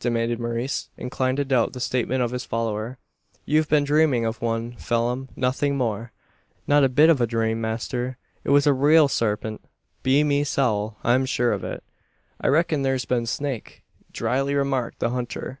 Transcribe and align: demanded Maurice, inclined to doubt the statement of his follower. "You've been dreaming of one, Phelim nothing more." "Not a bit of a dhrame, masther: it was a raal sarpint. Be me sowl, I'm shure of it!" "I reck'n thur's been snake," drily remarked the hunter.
demanded 0.00 0.40
Maurice, 0.40 0.88
inclined 0.98 1.36
to 1.36 1.44
doubt 1.44 1.72
the 1.72 1.78
statement 1.78 2.20
of 2.20 2.32
his 2.32 2.44
follower. 2.44 2.98
"You've 3.44 3.68
been 3.68 3.84
dreaming 3.84 4.24
of 4.26 4.42
one, 4.42 4.72
Phelim 4.72 5.28
nothing 5.36 5.76
more." 5.76 6.10
"Not 6.66 6.82
a 6.82 6.88
bit 6.88 7.08
of 7.08 7.20
a 7.20 7.28
dhrame, 7.28 7.60
masther: 7.60 8.18
it 8.42 8.50
was 8.50 8.66
a 8.66 8.72
raal 8.72 9.06
sarpint. 9.06 9.60
Be 10.02 10.24
me 10.24 10.42
sowl, 10.42 10.96
I'm 11.04 11.24
shure 11.26 11.52
of 11.52 11.62
it!" 11.62 11.84
"I 12.40 12.48
reck'n 12.48 12.82
thur's 12.82 13.04
been 13.04 13.26
snake," 13.26 13.84
drily 14.12 14.56
remarked 14.56 14.98
the 14.98 15.10
hunter. 15.10 15.60